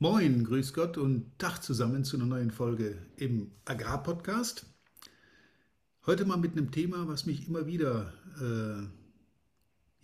[0.00, 4.64] Moin, grüß Gott und Tag zusammen zu einer neuen Folge im Agrarpodcast.
[6.06, 8.86] Heute mal mit einem Thema, was mich immer wieder äh,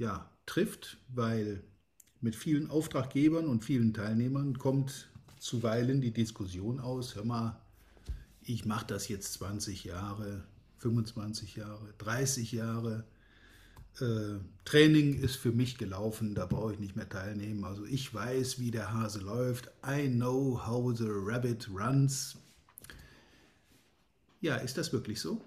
[0.03, 1.63] ja, trifft, weil
[2.21, 7.63] mit vielen Auftraggebern und vielen Teilnehmern kommt zuweilen die Diskussion aus, hör mal,
[8.43, 10.43] ich mache das jetzt 20 Jahre,
[10.79, 13.05] 25 Jahre, 30 Jahre
[14.01, 17.65] äh, Training ist für mich gelaufen, da brauche ich nicht mehr teilnehmen.
[17.65, 19.71] Also ich weiß, wie der Hase läuft.
[19.87, 22.37] I know how the rabbit runs.
[24.41, 25.41] Ja, ist das wirklich so?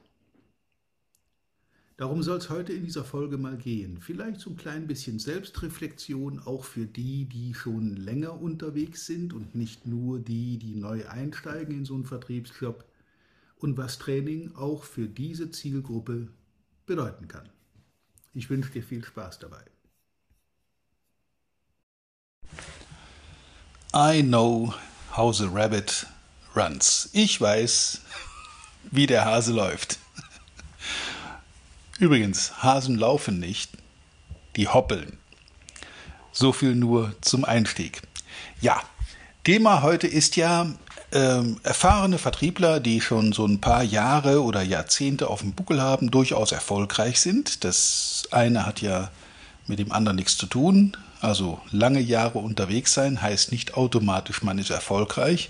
[1.97, 3.99] Darum soll es heute in dieser Folge mal gehen.
[3.99, 9.55] Vielleicht so ein klein bisschen Selbstreflexion, auch für die, die schon länger unterwegs sind und
[9.55, 12.85] nicht nur die, die neu einsteigen in so einen Vertriebsjob.
[13.55, 16.27] Und was Training auch für diese Zielgruppe
[16.85, 17.49] bedeuten kann.
[18.37, 19.63] Ich wünsche dir viel Spaß dabei.
[23.95, 24.75] I know
[25.11, 26.05] how the rabbit
[26.55, 27.09] runs.
[27.13, 28.01] Ich weiß,
[28.91, 29.97] wie der Hase läuft.
[31.97, 33.71] Übrigens, Hasen laufen nicht,
[34.55, 35.17] die hoppeln.
[36.31, 38.03] So viel nur zum Einstieg.
[38.61, 38.83] Ja,
[39.45, 40.75] Thema heute ist ja
[41.11, 46.11] ähm, erfahrene Vertriebler, die schon so ein paar Jahre oder Jahrzehnte auf dem Buckel haben,
[46.11, 47.63] durchaus erfolgreich sind.
[47.63, 49.09] Das eine hat ja
[49.67, 50.97] mit dem anderen nichts zu tun.
[51.21, 55.49] Also lange Jahre unterwegs sein heißt nicht automatisch, man ist erfolgreich.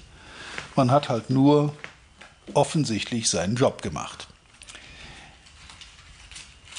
[0.75, 1.73] Man hat halt nur
[2.53, 4.27] offensichtlich seinen Job gemacht.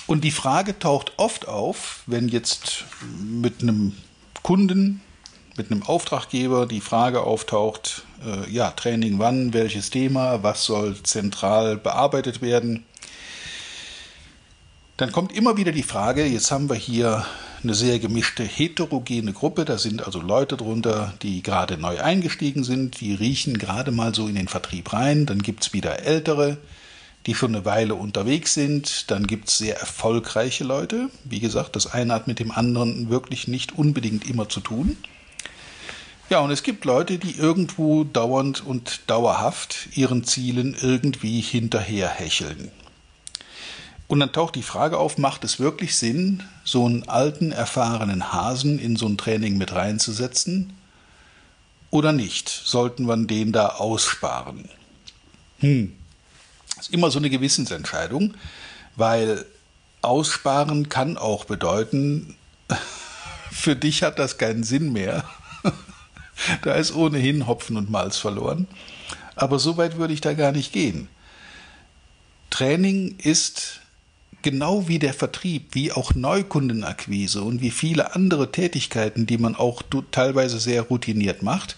[0.07, 2.85] Und die Frage taucht oft auf, wenn jetzt
[3.21, 3.95] mit einem
[4.43, 5.03] Kunden
[5.59, 11.77] mit einem Auftraggeber die Frage auftaucht, äh, ja, Training wann, welches Thema, was soll zentral
[11.77, 12.85] bearbeitet werden,
[14.97, 17.25] dann kommt immer wieder die Frage, jetzt haben wir hier
[17.63, 23.01] eine sehr gemischte heterogene Gruppe, da sind also Leute drunter, die gerade neu eingestiegen sind,
[23.01, 26.59] die riechen gerade mal so in den Vertrieb rein, dann gibt es wieder ältere,
[27.27, 31.87] die schon eine Weile unterwegs sind, dann gibt es sehr erfolgreiche Leute, wie gesagt, das
[31.87, 34.97] eine hat mit dem anderen wirklich nicht unbedingt immer zu tun.
[36.31, 42.71] Ja, und es gibt Leute, die irgendwo dauernd und dauerhaft ihren Zielen irgendwie hinterherhecheln.
[44.09, 48.79] Und dann taucht die Frage auf, macht es wirklich Sinn, so einen alten, erfahrenen Hasen
[48.79, 50.75] in so ein Training mit reinzusetzen?
[51.91, 52.49] Oder nicht?
[52.49, 54.69] Sollten wir den da aussparen?
[55.61, 55.97] Hm.
[56.79, 58.35] Ist immer so eine Gewissensentscheidung,
[58.97, 59.47] weil
[60.03, 62.37] aussparen kann auch bedeuten,
[63.51, 65.25] für dich hat das keinen Sinn mehr
[66.63, 68.67] da ist ohnehin Hopfen und Malz verloren.
[69.37, 71.09] Aber so weit würde ich da gar nicht gehen.
[72.51, 73.81] Training ist
[74.43, 79.83] genau wie der Vertrieb, wie auch Neukundenakquise und wie viele andere Tätigkeiten, die man auch
[80.11, 81.77] teilweise sehr routiniert macht,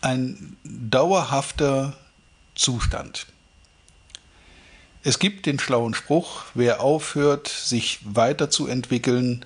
[0.00, 1.96] ein dauerhafter
[2.54, 3.26] Zustand.
[5.02, 9.44] Es gibt den schlauen Spruch, wer aufhört, sich weiterzuentwickeln,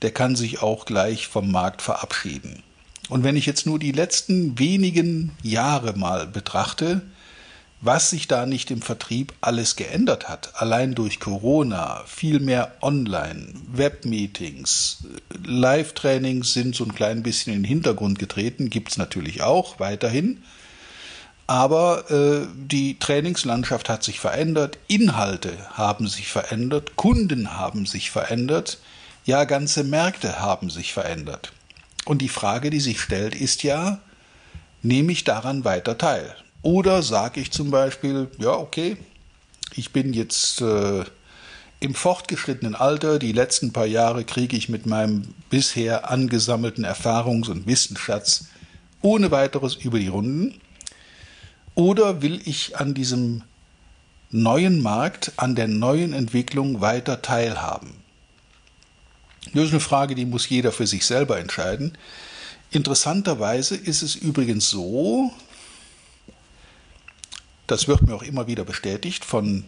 [0.00, 2.62] der kann sich auch gleich vom Markt verabschieden.
[3.12, 7.02] Und wenn ich jetzt nur die letzten wenigen Jahre mal betrachte,
[7.82, 13.48] was sich da nicht im Vertrieb alles geändert hat, allein durch Corona, viel mehr Online,
[13.70, 15.04] Webmeetings,
[15.44, 20.42] Live-Trainings sind so ein klein bisschen in den Hintergrund getreten, gibt es natürlich auch weiterhin.
[21.46, 28.78] Aber äh, die Trainingslandschaft hat sich verändert, Inhalte haben sich verändert, Kunden haben sich verändert,
[29.26, 31.52] ja ganze Märkte haben sich verändert.
[32.04, 34.00] Und die Frage, die sich stellt, ist ja,
[34.82, 36.34] nehme ich daran weiter teil?
[36.62, 38.96] Oder sage ich zum Beispiel, ja, okay,
[39.74, 41.04] ich bin jetzt äh,
[41.80, 47.66] im fortgeschrittenen Alter, die letzten paar Jahre kriege ich mit meinem bisher angesammelten Erfahrungs- und
[47.66, 48.46] Wissensschatz
[49.00, 50.60] ohne weiteres über die Runden.
[51.74, 53.42] Oder will ich an diesem
[54.30, 58.01] neuen Markt, an der neuen Entwicklung weiter teilhaben?
[59.46, 61.98] Das ist eine Frage, die muss jeder für sich selber entscheiden.
[62.70, 65.32] Interessanterweise ist es übrigens so,
[67.66, 69.64] das wird mir auch immer wieder bestätigt von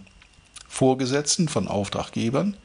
[0.68, 2.56] Vorgesetzten, von Auftraggebern,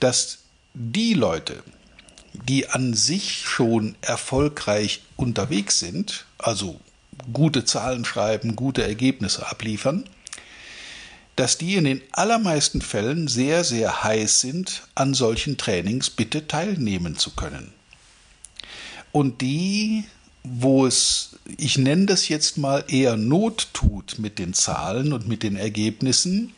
[0.00, 0.38] dass
[0.74, 1.62] die Leute,
[2.32, 6.80] die an sich schon erfolgreich unterwegs sind, also
[7.32, 10.04] gute Zahlen schreiben, gute Ergebnisse abliefern,
[11.38, 17.16] dass die in den allermeisten Fällen sehr, sehr heiß sind, an solchen Trainings bitte teilnehmen
[17.16, 17.72] zu können.
[19.12, 20.02] Und die,
[20.42, 25.44] wo es, ich nenne das jetzt mal eher Not tut mit den Zahlen und mit
[25.44, 26.54] den Ergebnissen,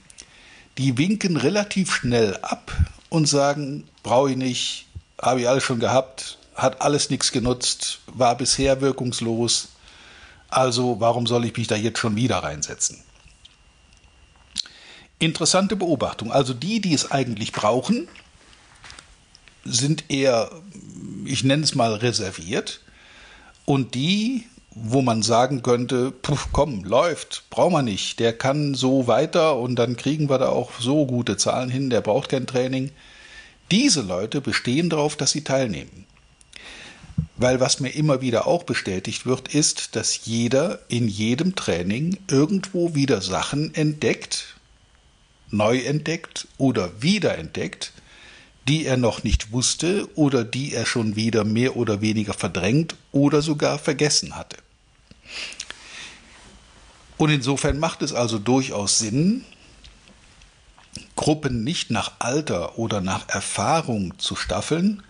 [0.79, 2.73] die winken relativ schnell ab
[3.11, 4.87] und sagen, brauche ich nicht,
[5.21, 9.69] habe ich alles schon gehabt, hat alles nichts genutzt, war bisher wirkungslos.
[10.49, 13.05] Also warum soll ich mich da jetzt schon wieder reinsetzen?
[15.21, 16.33] Interessante Beobachtung.
[16.33, 18.09] Also die, die es eigentlich brauchen,
[19.65, 20.51] sind eher,
[21.27, 22.81] ich nenne es mal, reserviert.
[23.67, 29.07] Und die, wo man sagen könnte, puh, komm, läuft, braucht man nicht, der kann so
[29.07, 32.91] weiter und dann kriegen wir da auch so gute Zahlen hin, der braucht kein Training.
[33.71, 36.07] Diese Leute bestehen darauf, dass sie teilnehmen.
[37.37, 42.95] Weil was mir immer wieder auch bestätigt wird, ist, dass jeder in jedem Training irgendwo
[42.95, 44.57] wieder Sachen entdeckt,
[45.51, 47.93] neu entdeckt oder wiederentdeckt,
[48.69, 53.43] die er noch nicht wusste oder die er schon wieder mehr oder weniger verdrängt oder
[53.43, 54.57] sogar vergessen hatte.
[57.17, 59.45] Und insofern macht es also durchaus Sinn,
[61.17, 65.03] Gruppen nicht nach Alter oder nach Erfahrung zu staffeln,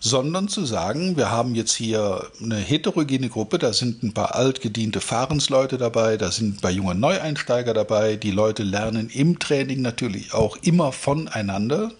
[0.00, 5.00] sondern zu sagen, wir haben jetzt hier eine heterogene Gruppe, da sind ein paar altgediente
[5.00, 10.34] Fahrensleute dabei, da sind ein paar junge Neueinsteiger dabei, die Leute lernen im Training natürlich
[10.34, 11.90] auch immer voneinander,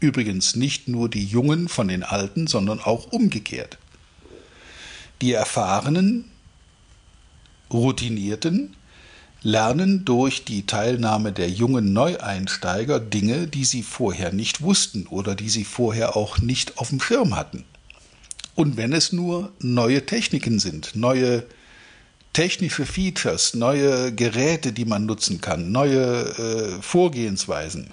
[0.00, 3.78] übrigens nicht nur die Jungen von den Alten, sondern auch umgekehrt.
[5.20, 6.24] Die Erfahrenen,
[7.70, 8.74] Routinierten
[9.42, 15.48] lernen durch die Teilnahme der jungen Neueinsteiger Dinge, die sie vorher nicht wussten oder die
[15.48, 17.64] sie vorher auch nicht auf dem Schirm hatten.
[18.54, 21.44] Und wenn es nur neue Techniken sind, neue
[22.32, 27.90] technische Features, neue Geräte, die man nutzen kann, neue äh, Vorgehensweisen.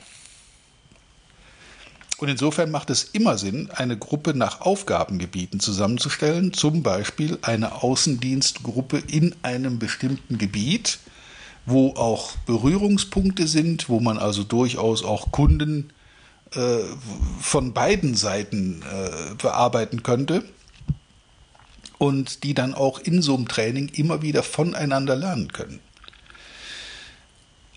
[2.18, 9.02] Und insofern macht es immer Sinn, eine Gruppe nach Aufgabengebieten zusammenzustellen, zum Beispiel eine Außendienstgruppe
[9.08, 11.00] in einem bestimmten Gebiet,
[11.66, 15.92] wo auch Berührungspunkte sind, wo man also durchaus auch Kunden
[16.54, 16.80] äh,
[17.40, 20.44] von beiden Seiten äh, bearbeiten könnte
[22.00, 25.80] und die dann auch in so einem Training immer wieder voneinander lernen können.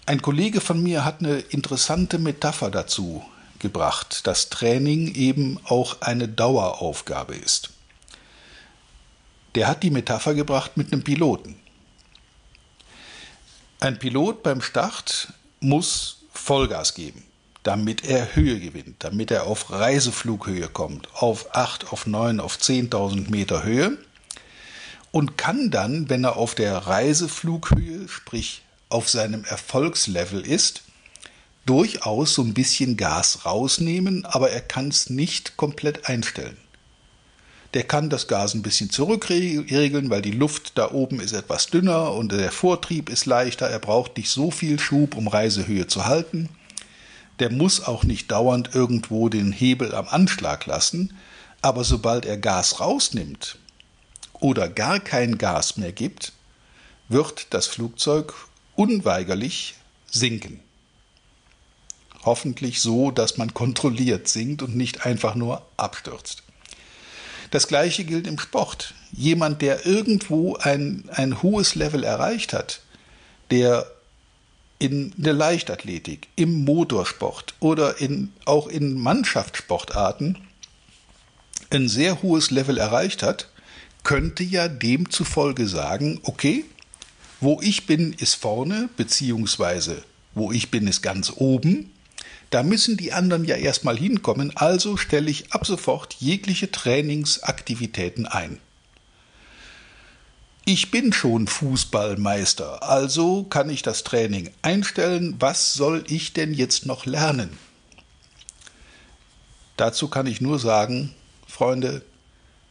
[0.07, 3.23] Ein Kollege von mir hat eine interessante Metapher dazu
[3.59, 7.71] gebracht, dass Training eben auch eine Daueraufgabe ist.
[9.55, 11.57] Der hat die Metapher gebracht mit einem Piloten.
[13.83, 17.25] Ein Pilot beim Start muss Vollgas geben,
[17.65, 23.29] damit er Höhe gewinnt, damit er auf Reiseflughöhe kommt, auf 8, auf 9, auf 10.000
[23.29, 23.99] Meter Höhe
[25.11, 30.83] und kann dann, wenn er auf der Reiseflughöhe, sprich auf seinem Erfolgslevel ist,
[31.67, 36.57] durchaus so ein bisschen Gas rausnehmen, aber er kann es nicht komplett einstellen.
[37.75, 42.13] Der kann das Gas ein bisschen zurückregeln, weil die Luft da oben ist etwas dünner
[42.13, 43.67] und der Vortrieb ist leichter.
[43.69, 46.51] Er braucht nicht so viel Schub, um Reisehöhe zu halten.
[47.39, 51.17] Der muss auch nicht dauernd irgendwo den Hebel am Anschlag lassen.
[51.63, 53.57] Aber sobald er Gas rausnimmt
[54.35, 56.33] oder gar kein Gas mehr gibt,
[57.09, 58.35] wird das Flugzeug
[58.75, 59.77] unweigerlich
[60.11, 60.61] sinken.
[62.25, 66.43] Hoffentlich so, dass man kontrolliert sinkt und nicht einfach nur abstürzt.
[67.53, 68.95] Das gleiche gilt im Sport.
[69.13, 72.81] Jemand, der irgendwo ein, ein hohes Level erreicht hat,
[73.51, 73.87] der
[74.79, 80.39] in der Leichtathletik, im Motorsport oder in, auch in Mannschaftssportarten
[81.69, 83.49] ein sehr hohes Level erreicht hat,
[84.03, 86.65] könnte ja demzufolge sagen, okay,
[87.41, 90.03] wo ich bin, ist vorne, beziehungsweise
[90.35, 91.92] wo ich bin, ist ganz oben.
[92.53, 98.59] Da müssen die anderen ja erstmal hinkommen, also stelle ich ab sofort jegliche Trainingsaktivitäten ein.
[100.67, 105.35] Ich bin schon Fußballmeister, also kann ich das Training einstellen.
[105.41, 107.57] Was soll ich denn jetzt noch lernen?
[109.79, 111.15] Dazu kann ich nur sagen,
[111.49, 112.03] Freunde,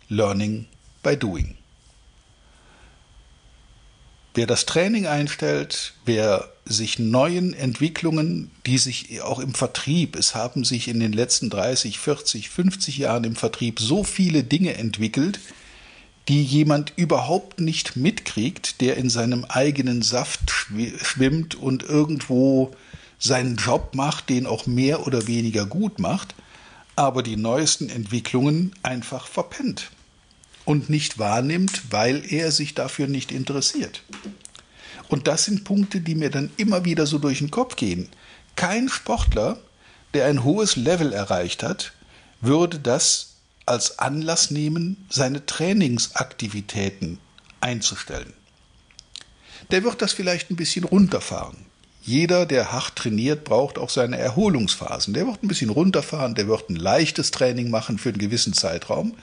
[0.10, 0.68] Learning
[1.02, 1.58] by Doing.
[4.34, 10.64] Wer das Training einstellt, wer sich neuen Entwicklungen, die sich auch im Vertrieb, es haben
[10.64, 15.42] sich in den letzten 30, 40, 50 Jahren im Vertrieb so viele Dinge entwickelt,
[16.30, 22.72] die jemand überhaupt nicht mitkriegt, der in seinem eigenen Saft schwimmt und irgendwo
[23.20, 26.36] seinen Job macht, den auch mehr oder weniger gut macht,
[26.96, 29.92] aber die neuesten Entwicklungen einfach verpennt
[30.66, 34.04] und nicht wahrnimmt, weil er sich dafür nicht interessiert.
[35.10, 38.08] Und das sind Punkte, die mir dann immer wieder so durch den Kopf gehen.
[38.56, 39.60] Kein Sportler,
[40.14, 41.94] der ein hohes Level erreicht hat,
[42.40, 47.20] würde das als Anlass nehmen, seine Trainingsaktivitäten
[47.60, 48.34] einzustellen.
[49.70, 51.58] Der wird das vielleicht ein bisschen runterfahren.
[52.02, 55.14] Jeder, der hart trainiert, braucht auch seine Erholungsphasen.
[55.14, 59.16] Der wird ein bisschen runterfahren, der wird ein leichtes Training machen für einen gewissen Zeitraum,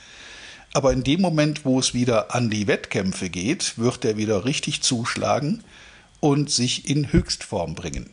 [0.78, 4.80] aber in dem Moment, wo es wieder an die Wettkämpfe geht, wird er wieder richtig
[4.80, 5.64] zuschlagen
[6.20, 8.08] und sich in Höchstform bringen.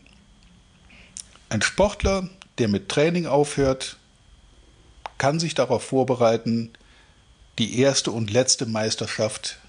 [1.48, 3.98] Ein Sportler, der mit Training aufhört,
[5.19, 6.72] kann sich darauf vorbereiten,
[7.60, 9.60] die erste und letzte Meisterschaft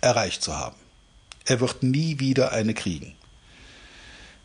[0.00, 0.74] erreicht zu haben.
[1.44, 3.14] Er wird nie wieder eine kriegen.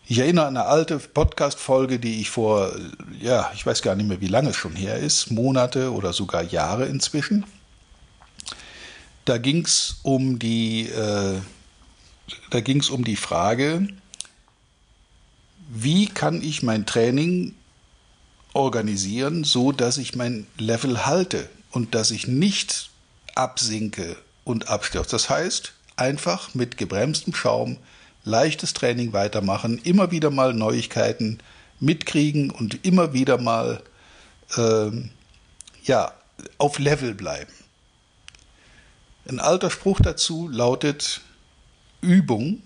[0.05, 2.73] Ich erinnere an eine alte Podcast-Folge, die ich vor,
[3.19, 6.43] ja, ich weiß gar nicht mehr, wie lange es schon her ist, Monate oder sogar
[6.43, 7.43] Jahre inzwischen.
[9.27, 11.41] Da ging es um die, äh,
[12.49, 13.89] da ging es um die Frage,
[15.67, 17.53] wie kann ich mein Training
[18.53, 22.89] organisieren, so dass ich mein Level halte und dass ich nicht
[23.35, 24.15] absinke
[24.45, 25.11] und abstürze.
[25.11, 27.75] Das heißt, einfach mit gebremstem Schaum
[28.23, 31.39] leichtes Training weitermachen, immer wieder mal Neuigkeiten
[31.81, 33.83] mitkriegen und immer wieder mal
[34.55, 35.09] ähm,
[35.83, 36.13] ja,
[36.59, 37.51] auf Level bleiben.
[39.29, 41.19] Ein alter Spruch dazu lautet,
[41.99, 42.61] Übung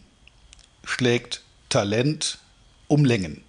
[0.83, 2.37] schlägt Talent
[2.87, 3.41] um Längen.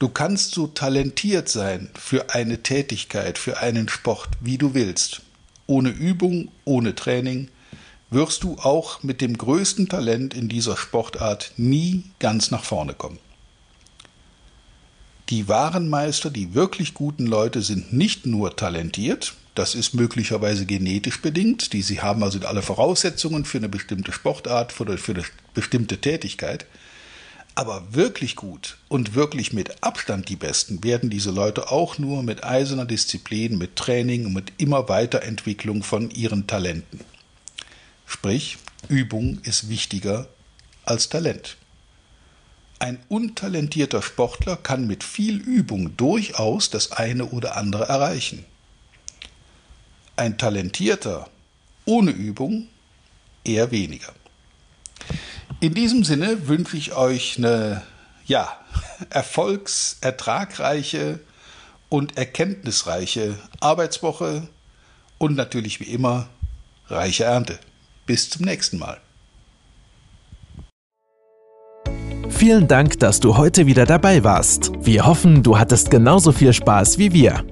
[0.00, 5.22] Du kannst so talentiert sein für eine Tätigkeit, für einen Sport, wie du willst.
[5.68, 7.48] Ohne Übung, ohne Training
[8.10, 13.20] wirst du auch mit dem größten Talent in dieser Sportart nie ganz nach vorne kommen.
[15.28, 21.20] Die wahren Meister, die wirklich guten Leute sind nicht nur talentiert, das ist möglicherweise genetisch
[21.20, 25.98] bedingt, die sie haben also alle Voraussetzungen für eine bestimmte Sportart oder für eine bestimmte
[25.98, 26.66] Tätigkeit,
[27.54, 32.44] aber wirklich gut und wirklich mit Abstand die Besten werden diese Leute auch nur mit
[32.44, 37.00] eiserner Disziplin, mit Training und mit immer Weiterentwicklung von ihren Talenten.
[38.06, 40.28] Sprich, Übung ist wichtiger
[40.84, 41.56] als Talent.
[42.78, 48.44] Ein untalentierter Sportler kann mit viel Übung durchaus das eine oder andere erreichen.
[50.20, 51.28] Ein talentierter
[51.86, 52.68] ohne Übung
[53.42, 54.12] eher weniger.
[55.60, 57.80] In diesem Sinne wünsche ich euch eine
[58.26, 58.54] ja,
[59.08, 61.20] erfolgsertragreiche
[61.88, 64.46] und erkenntnisreiche Arbeitswoche
[65.16, 66.28] und natürlich wie immer
[66.88, 67.58] reiche Ernte.
[68.04, 69.00] Bis zum nächsten Mal.
[72.28, 74.70] Vielen Dank, dass du heute wieder dabei warst.
[74.82, 77.42] Wir hoffen, du hattest genauso viel Spaß wie wir.